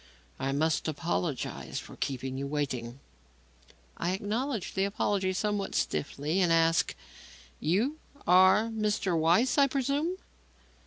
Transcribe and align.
"I 0.39 0.51
must 0.51 0.87
apologize 0.87 1.77
for 1.77 1.95
keeping 1.95 2.35
you 2.35 2.47
waiting." 2.47 2.99
I 3.97 4.13
acknowledged 4.13 4.73
the 4.73 4.83
apology 4.83 5.31
somewhat 5.31 5.75
stiffly 5.75 6.41
and 6.41 6.51
asked: 6.51 6.95
"You 7.59 7.99
are 8.25 8.69
Mr. 8.69 9.15
Weiss, 9.15 9.59
I 9.59 9.67
presume?" 9.67 10.17